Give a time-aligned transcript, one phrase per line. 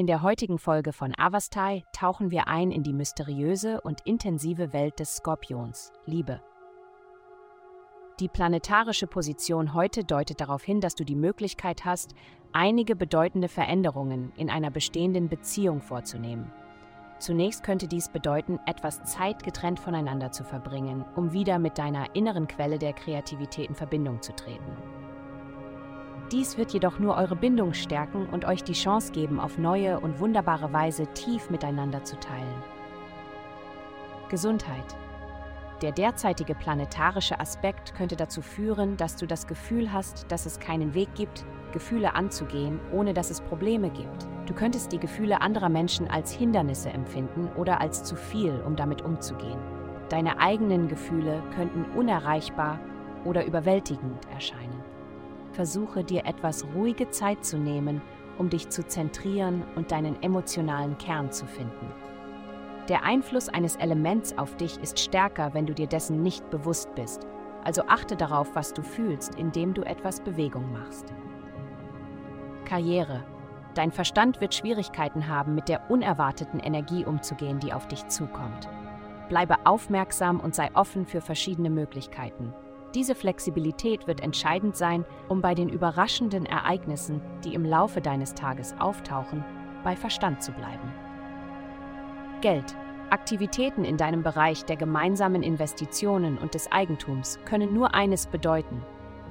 [0.00, 5.00] In der heutigen Folge von Avastai tauchen wir ein in die mysteriöse und intensive Welt
[5.00, 6.40] des Skorpions, Liebe.
[8.20, 12.14] Die planetarische Position heute deutet darauf hin, dass du die Möglichkeit hast,
[12.52, 16.52] einige bedeutende Veränderungen in einer bestehenden Beziehung vorzunehmen.
[17.18, 22.46] Zunächst könnte dies bedeuten, etwas Zeit getrennt voneinander zu verbringen, um wieder mit deiner inneren
[22.46, 24.76] Quelle der Kreativität in Verbindung zu treten.
[26.32, 30.20] Dies wird jedoch nur eure Bindung stärken und euch die Chance geben, auf neue und
[30.20, 32.62] wunderbare Weise tief miteinander zu teilen.
[34.28, 34.94] Gesundheit.
[35.80, 40.92] Der derzeitige planetarische Aspekt könnte dazu führen, dass du das Gefühl hast, dass es keinen
[40.92, 44.26] Weg gibt, Gefühle anzugehen, ohne dass es Probleme gibt.
[44.44, 49.00] Du könntest die Gefühle anderer Menschen als Hindernisse empfinden oder als zu viel, um damit
[49.02, 49.58] umzugehen.
[50.10, 52.80] Deine eigenen Gefühle könnten unerreichbar
[53.24, 54.82] oder überwältigend erscheinen.
[55.52, 58.00] Versuche dir etwas ruhige Zeit zu nehmen,
[58.38, 61.92] um dich zu zentrieren und deinen emotionalen Kern zu finden.
[62.88, 67.26] Der Einfluss eines Elements auf dich ist stärker, wenn du dir dessen nicht bewusst bist.
[67.64, 71.12] Also achte darauf, was du fühlst, indem du etwas Bewegung machst.
[72.64, 73.24] Karriere.
[73.74, 78.68] Dein Verstand wird Schwierigkeiten haben, mit der unerwarteten Energie umzugehen, die auf dich zukommt.
[79.28, 82.54] Bleibe aufmerksam und sei offen für verschiedene Möglichkeiten.
[82.94, 88.74] Diese Flexibilität wird entscheidend sein, um bei den überraschenden Ereignissen, die im Laufe deines Tages
[88.78, 89.44] auftauchen,
[89.84, 90.92] bei Verstand zu bleiben.
[92.40, 92.76] Geld.
[93.10, 98.82] Aktivitäten in deinem Bereich der gemeinsamen Investitionen und des Eigentums können nur eines bedeuten.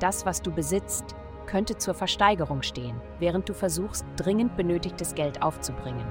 [0.00, 1.14] Das, was du besitzt,
[1.46, 6.04] könnte zur Versteigerung stehen, während du versuchst, dringend benötigtes Geld aufzubringen.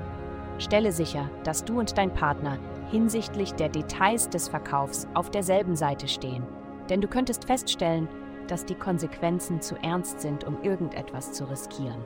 [0.57, 2.59] Stelle sicher, dass du und dein Partner
[2.91, 6.45] hinsichtlich der Details des Verkaufs auf derselben Seite stehen,
[6.89, 8.07] denn du könntest feststellen,
[8.47, 12.03] dass die Konsequenzen zu ernst sind, um irgendetwas zu riskieren.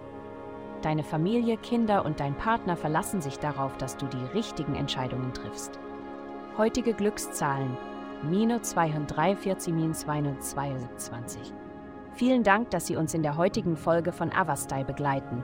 [0.81, 5.79] Deine Familie, Kinder und dein Partner verlassen sich darauf, dass du die richtigen Entscheidungen triffst.
[6.57, 7.77] Heutige Glückszahlen
[8.23, 11.53] minus 243 minus 222.
[12.15, 15.43] Vielen Dank, dass Sie uns in der heutigen Folge von Avastai begleiten.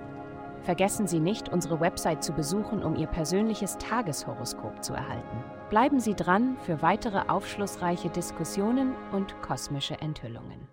[0.69, 5.43] Vergessen Sie nicht, unsere Website zu besuchen, um Ihr persönliches Tageshoroskop zu erhalten.
[5.71, 10.67] Bleiben Sie dran für weitere aufschlussreiche Diskussionen und kosmische Enthüllungen.